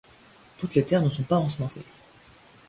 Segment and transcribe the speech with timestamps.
[0.57, 1.85] Toutes les terres ne sont pas ensemencées.